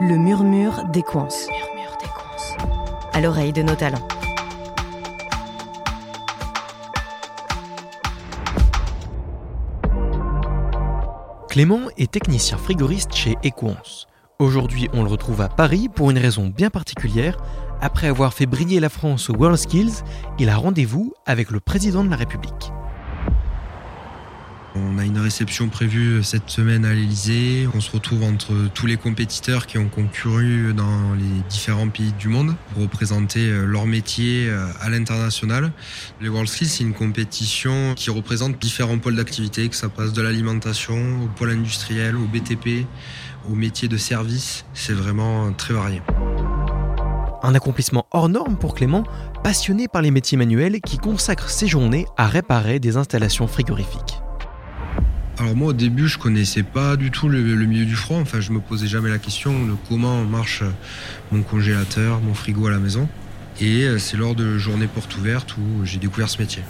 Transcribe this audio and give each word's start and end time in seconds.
Le 0.00 0.16
murmure 0.16 0.84
des 0.92 1.02
coins. 1.02 1.26
À 3.12 3.20
l'oreille 3.20 3.52
de 3.52 3.62
nos 3.62 3.74
talents. 3.74 4.06
Clément 11.48 11.80
est 11.96 12.12
technicien 12.12 12.58
frigoriste 12.58 13.12
chez 13.12 13.36
Equance. 13.42 14.06
Aujourd'hui, 14.38 14.88
on 14.92 15.02
le 15.02 15.10
retrouve 15.10 15.40
à 15.40 15.48
Paris 15.48 15.88
pour 15.92 16.12
une 16.12 16.18
raison 16.18 16.46
bien 16.46 16.70
particulière. 16.70 17.36
Après 17.80 18.06
avoir 18.06 18.32
fait 18.32 18.46
briller 18.46 18.78
la 18.78 18.90
France 18.90 19.30
au 19.30 19.34
WorldSkills, 19.34 20.04
il 20.38 20.48
a 20.48 20.56
rendez-vous 20.56 21.12
avec 21.26 21.50
le 21.50 21.58
président 21.58 22.04
de 22.04 22.10
la 22.10 22.16
République. 22.16 22.70
On 24.78 24.98
a 24.98 25.04
une 25.04 25.18
réception 25.18 25.68
prévue 25.68 26.22
cette 26.22 26.50
semaine 26.50 26.84
à 26.84 26.92
l'Elysée. 26.92 27.68
On 27.74 27.80
se 27.80 27.90
retrouve 27.90 28.22
entre 28.22 28.52
tous 28.74 28.86
les 28.86 28.96
compétiteurs 28.96 29.66
qui 29.66 29.78
ont 29.78 29.88
concouru 29.88 30.72
dans 30.72 31.14
les 31.14 31.42
différents 31.48 31.88
pays 31.88 32.12
du 32.18 32.28
monde 32.28 32.54
pour 32.72 32.82
représenter 32.82 33.48
euh, 33.48 33.64
leur 33.64 33.86
métier 33.86 34.48
euh, 34.48 34.66
à 34.80 34.88
l'international. 34.88 35.72
Les 36.20 36.28
World 36.28 36.48
Skills, 36.48 36.68
c'est 36.68 36.84
une 36.84 36.94
compétition 36.94 37.94
qui 37.94 38.10
représente 38.10 38.58
différents 38.58 38.98
pôles 38.98 39.16
d'activité, 39.16 39.68
que 39.68 39.76
ça 39.76 39.88
passe 39.88 40.12
de 40.12 40.22
l'alimentation 40.22 40.96
au 41.24 41.26
pôle 41.26 41.50
industriel, 41.50 42.16
au 42.16 42.26
BTP, 42.26 42.86
au 43.50 43.54
métier 43.54 43.88
de 43.88 43.96
service. 43.96 44.64
C'est 44.74 44.94
vraiment 44.94 45.52
très 45.52 45.74
varié. 45.74 46.02
Un 47.42 47.54
accomplissement 47.54 48.06
hors 48.10 48.28
norme 48.28 48.56
pour 48.56 48.74
Clément, 48.74 49.04
passionné 49.42 49.88
par 49.88 50.02
les 50.02 50.10
métiers 50.10 50.36
manuels 50.36 50.80
qui 50.80 50.98
consacre 50.98 51.50
ses 51.50 51.66
journées 51.66 52.06
à 52.16 52.26
réparer 52.26 52.80
des 52.80 52.96
installations 52.96 53.46
frigorifiques. 53.46 54.20
Alors 55.40 55.54
moi 55.54 55.68
au 55.68 55.72
début 55.72 56.08
je 56.08 56.18
connaissais 56.18 56.64
pas 56.64 56.96
du 56.96 57.12
tout 57.12 57.28
le, 57.28 57.40
milieu 57.40 57.84
du 57.84 57.94
froid, 57.94 58.18
enfin 58.18 58.40
je 58.40 58.50
me 58.50 58.58
posais 58.58 58.88
jamais 58.88 59.08
la 59.08 59.18
question 59.18 59.66
de 59.66 59.74
comment 59.88 60.24
marche 60.24 60.64
mon 61.30 61.42
congélateur, 61.42 62.20
mon 62.20 62.34
frigo 62.34 62.66
à 62.66 62.72
la 62.72 62.80
maison. 62.80 63.08
Et 63.60 63.84
euh, 63.84 63.98
c'est 63.98 64.16
lors 64.16 64.34
de 64.34 64.58
journées 64.58 64.88
portes 64.88 65.16
ouvertes 65.16 65.56
où 65.56 65.84
j'ai 65.84 65.98
découvert 65.98 66.28
ce 66.28 66.38
métier. 66.38 66.62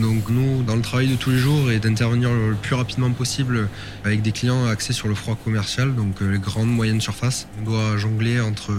Donc 0.00 0.28
nous, 0.28 0.64
dans 0.64 0.74
le 0.74 0.82
travail 0.82 1.06
de 1.06 1.14
tous 1.14 1.30
les 1.30 1.38
jours 1.38 1.70
et 1.70 1.78
d'intervenir 1.78 2.32
le 2.32 2.56
plus 2.60 2.74
rapidement 2.74 3.12
possible 3.12 3.68
avec 4.04 4.22
des 4.22 4.32
clients 4.32 4.66
axés 4.66 4.92
sur 4.92 5.06
le 5.06 5.14
froid 5.14 5.36
commercial, 5.44 5.94
donc 5.94 6.20
euh, 6.20 6.32
les 6.32 6.38
grandes, 6.40 6.70
moyennes 6.70 7.00
surfaces, 7.00 7.46
on 7.60 7.64
doit 7.64 7.96
jongler 7.96 8.40
entre 8.40 8.72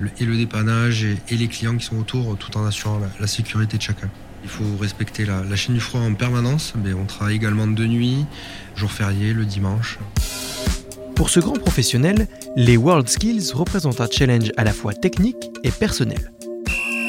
le, 0.00 0.10
et 0.20 0.26
le 0.26 0.36
dépannage 0.36 1.02
et, 1.02 1.18
les 1.30 1.48
clients 1.48 1.78
qui 1.78 1.86
sont 1.86 1.96
autour 1.96 2.36
tout 2.36 2.54
en 2.58 2.66
assurant 2.66 3.00
la 3.18 3.26
sécurité 3.26 3.78
de 3.78 3.82
chacun. 3.82 4.10
Il 4.46 4.48
faut 4.48 4.76
respecter 4.80 5.24
la, 5.24 5.56
chaîne 5.56 5.74
du 5.74 5.80
froid 5.80 6.00
en 6.00 6.14
permanence, 6.14 6.74
mais 6.76 6.92
on 6.92 7.04
travaille 7.04 7.34
également 7.34 7.66
de 7.66 7.84
nuit, 7.84 8.26
jour 8.76 8.92
férié, 8.92 9.32
le 9.32 9.44
dimanche. 9.44 9.98
Pour 11.16 11.30
ce 11.30 11.40
grand 11.40 11.58
professionnel, 11.58 12.28
les 12.54 12.76
World 12.76 13.08
Skills 13.08 13.50
représentent 13.52 14.00
un 14.00 14.06
challenge 14.08 14.52
à 14.56 14.62
la 14.62 14.72
fois 14.72 14.94
technique 14.94 15.50
et 15.64 15.72
personnel. 15.72 16.30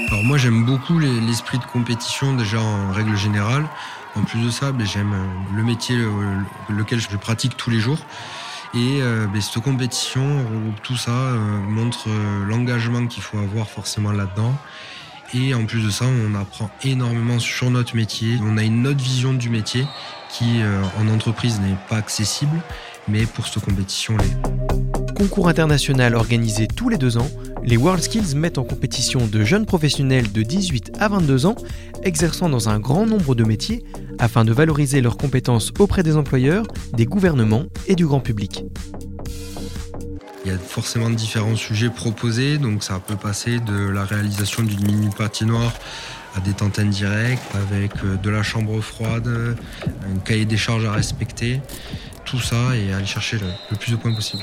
Alors 0.07 0.23
moi 0.23 0.39
j'aime 0.39 0.65
beaucoup 0.65 0.97
l'esprit 0.97 1.59
de 1.59 1.65
compétition 1.65 2.35
déjà 2.35 2.59
en 2.59 2.91
règle 2.91 3.15
générale. 3.15 3.67
En 4.15 4.23
plus 4.23 4.43
de 4.43 4.49
ça, 4.49 4.71
ben, 4.71 4.87
j'aime 4.87 5.15
le 5.55 5.61
métier 5.61 5.95
lequel 6.69 6.99
je 6.99 7.15
pratique 7.17 7.55
tous 7.55 7.69
les 7.69 7.79
jours. 7.79 7.99
Et 8.73 8.99
euh, 9.03 9.27
ben, 9.27 9.39
cette 9.39 9.61
compétition 9.61 10.43
tout 10.81 10.97
ça, 10.97 11.11
euh, 11.11 11.59
montre 11.59 12.09
euh, 12.09 12.45
l'engagement 12.45 13.05
qu'il 13.05 13.21
faut 13.21 13.37
avoir 13.37 13.69
forcément 13.69 14.11
là-dedans. 14.11 14.55
Et 15.33 15.53
en 15.53 15.65
plus 15.65 15.83
de 15.83 15.89
ça, 15.89 16.05
on 16.05 16.35
apprend 16.35 16.69
énormément 16.83 17.39
sur 17.39 17.69
notre 17.69 17.95
métier. 17.95 18.37
On 18.41 18.57
a 18.57 18.63
une 18.63 18.87
autre 18.87 19.03
vision 19.03 19.33
du 19.33 19.49
métier 19.49 19.85
qui, 20.29 20.61
euh, 20.61 20.81
en 20.99 21.09
entreprise, 21.09 21.59
n'est 21.59 21.75
pas 21.89 21.97
accessible, 21.97 22.61
mais 23.07 23.25
pour 23.25 23.45
cette 23.45 23.63
compétition 23.63 24.15
l'est. 24.17 24.37
Concours 25.17 25.49
international 25.49 26.15
organisé 26.15 26.67
tous 26.67 26.89
les 26.89 26.97
deux 26.97 27.17
ans, 27.17 27.29
les 27.63 27.75
World 27.75 28.03
Skills 28.03 28.35
mettent 28.35 28.57
en 28.57 28.63
compétition 28.63 29.27
de 29.27 29.43
jeunes 29.43 29.65
professionnels 29.65 30.31
de 30.31 30.43
18 30.43 30.91
à 30.99 31.09
22 31.09 31.45
ans, 31.45 31.55
exerçant 32.03 32.47
dans 32.47 32.69
un 32.69 32.79
grand 32.79 33.05
nombre 33.05 33.35
de 33.35 33.43
métiers, 33.43 33.83
afin 34.19 34.45
de 34.45 34.53
valoriser 34.53 35.01
leurs 35.01 35.17
compétences 35.17 35.73
auprès 35.79 36.03
des 36.03 36.15
employeurs, 36.15 36.65
des 36.93 37.05
gouvernements 37.05 37.65
et 37.87 37.95
du 37.95 38.05
grand 38.05 38.21
public. 38.21 38.63
Il 40.47 40.51
y 40.51 40.55
a 40.55 40.59
forcément 40.59 41.09
différents 41.09 41.57
sujets 41.57 41.89
proposés, 41.89 42.57
donc 42.57 42.81
ça 42.81 43.01
peut 43.05 43.17
passer 43.17 43.59
de 43.59 43.89
la 43.89 44.05
réalisation 44.05 44.63
d'une 44.63 44.81
mini 44.85 45.09
patinoire 45.09 45.73
à 46.37 46.39
des 46.39 46.53
tentes 46.53 46.79
indirectes, 46.79 47.43
avec 47.53 47.91
euh, 48.05 48.15
de 48.15 48.29
la 48.29 48.43
chambre 48.43 48.79
froide, 48.79 49.27
un 49.85 50.19
cahier 50.19 50.45
des 50.45 50.55
charges 50.55 50.85
à 50.85 50.93
respecter, 50.93 51.59
tout 52.23 52.39
ça 52.39 52.77
et 52.77 52.93
aller 52.93 53.05
chercher 53.05 53.39
le, 53.39 53.75
plus 53.75 53.91
de 53.91 53.97
points 53.97 54.13
possible. 54.13 54.41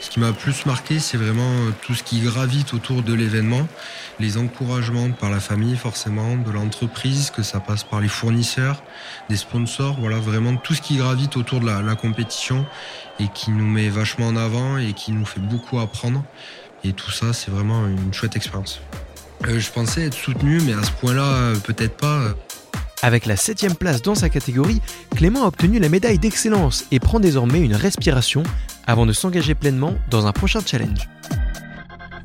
Ce 0.00 0.08
qui 0.08 0.18
m'a 0.18 0.32
plus 0.32 0.64
marqué, 0.64 0.98
c'est 0.98 1.18
vraiment 1.18 1.50
euh, 1.50 1.70
tout 1.82 1.94
ce 1.94 2.02
qui 2.02 2.20
gravite 2.20 2.72
autour 2.72 3.02
de 3.02 3.12
l'événement, 3.12 3.68
les 4.18 4.38
encouragements 4.38 5.10
par 5.10 5.30
la 5.30 5.40
famille 5.40 5.76
forcément, 5.76 6.36
de 6.36 6.50
l'entreprise, 6.50 7.30
que 7.30 7.42
ça 7.42 7.60
passe 7.60 7.84
par 7.84 8.00
les 8.00 8.08
fournisseurs, 8.08 8.82
des 9.28 9.36
sponsors, 9.36 10.00
voilà 10.00 10.16
vraiment 10.16 10.56
tout 10.56 10.72
ce 10.72 10.80
qui 10.80 10.96
gravite 10.96 11.36
autour 11.36 11.60
de 11.60 11.66
la, 11.66 11.94
compétition 11.96 12.64
et 13.18 13.28
qui 13.34 13.50
nous 13.50 13.66
met 13.66 13.90
vachement 13.90 14.28
en 14.28 14.36
avant 14.36 14.78
et 14.78 14.94
qui 14.94 15.12
nous 15.12 15.26
fait 15.26 15.40
beaucoup 15.40 15.78
apprendre. 15.78 16.24
Et 16.82 16.94
tout 16.94 17.10
ça, 17.10 17.34
c'est 17.34 17.50
vraiment 17.50 17.86
une 17.86 18.14
chouette 18.14 18.36
expérience. 18.36 18.80
Euh, 19.46 19.58
je 19.58 19.70
pensais 19.70 20.06
être 20.06 20.14
soutenu, 20.14 20.60
mais 20.62 20.72
à 20.72 20.82
ce 20.82 20.92
point-là, 20.92 21.24
euh, 21.24 21.56
peut-être 21.56 21.98
pas. 21.98 22.34
Avec 23.02 23.24
la 23.24 23.36
7 23.36 23.78
place 23.78 24.02
dans 24.02 24.14
sa 24.14 24.28
catégorie, 24.28 24.80
Clément 25.16 25.44
a 25.44 25.48
obtenu 25.48 25.78
la 25.78 25.88
médaille 25.88 26.18
d'excellence 26.18 26.86
et 26.90 27.00
prend 27.00 27.18
désormais 27.18 27.60
une 27.60 27.74
respiration 27.74 28.42
avant 28.86 29.06
de 29.06 29.12
s'engager 29.12 29.54
pleinement 29.54 29.94
dans 30.10 30.26
un 30.26 30.32
prochain 30.32 30.60
challenge. 30.64 31.08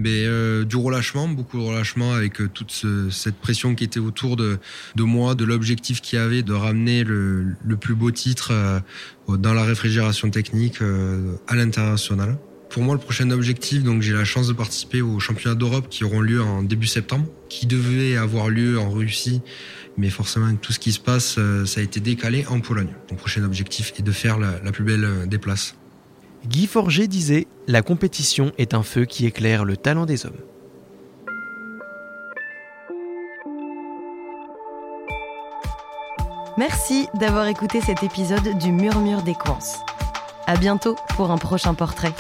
Euh, 0.06 0.66
du 0.66 0.76
relâchement, 0.76 1.30
beaucoup 1.30 1.58
de 1.58 1.64
relâchement 1.64 2.14
avec 2.14 2.42
euh, 2.42 2.50
toute 2.50 2.86
cette 3.10 3.36
pression 3.36 3.76
qui 3.76 3.86
était 3.86 4.02
autour 4.02 4.36
de, 4.36 4.60
moi, 4.98 5.36
de 5.36 5.46
l'objectif 5.46 6.02
qu'il 6.02 6.20
y 6.20 6.22
avait 6.22 6.44
de 6.44 6.54
ramener 6.54 7.06
le, 7.06 7.56
plus 7.80 7.96
beau 7.96 8.12
titre 8.12 8.52
euh, 8.52 8.80
dans 9.38 9.54
la 9.54 9.64
réfrigération 9.64 10.30
technique 10.30 10.82
à 11.48 11.56
l'international. 11.56 12.38
Pour 12.76 12.84
moi, 12.84 12.94
le 12.94 13.00
prochain 13.00 13.32
objectif, 13.32 13.84
donc 13.84 14.02
j'ai 14.02 14.12
la 14.12 14.26
chance 14.26 14.50
de 14.50 14.54
participer 14.54 15.02
aux 15.02 15.18
championnats 15.22 15.56
d'Europe 15.56 15.88
qui 15.90 16.04
auront 16.04 16.20
lieu 16.20 16.44
en 16.44 16.62
début 16.62 16.88
septembre, 16.88 17.26
qui 17.48 17.68
devaient 17.68 18.18
avoir 18.18 18.50
lieu 18.50 18.78
en 18.78 18.90
Russie, 18.90 19.42
mais 19.96 20.10
forcément 20.10 20.48
avec 20.48 20.60
tout 20.60 20.74
ce 20.74 20.80
qui 20.80 20.92
se 20.92 21.00
passe, 21.00 21.40
ça 21.66 21.80
a 21.80 21.84
été 21.84 22.02
décalé 22.02 22.46
en 22.50 22.60
Pologne. 22.60 22.90
Mon 23.10 23.16
prochain 23.16 23.46
objectif 23.46 23.94
est 23.98 24.02
de 24.02 24.12
faire 24.12 24.38
la, 24.38 24.60
la 24.62 24.74
plus 24.74 24.84
belle 24.84 25.08
des 25.26 25.38
places. 25.38 25.78
Guy 26.48 26.68
Forger 26.68 27.08
disait 27.08 27.48
La 27.66 27.82
compétition 27.82 28.52
est 28.58 28.74
un 28.74 28.84
feu 28.84 29.06
qui 29.06 29.26
éclaire 29.26 29.64
le 29.64 29.78
talent 29.78 30.06
des 30.06 30.26
hommes. 30.26 30.34
Merci 36.58 37.08
d'avoir 37.18 37.48
écouté 37.48 37.80
cet 37.80 38.04
épisode 38.04 38.58
du 38.58 38.74
Murmure 38.74 39.22
des 39.22 39.34
Coins. 39.34 39.60
À 40.46 40.58
bientôt 40.58 40.98
pour 41.16 41.32
un 41.32 41.38
prochain 41.38 41.74
portrait. 41.74 42.14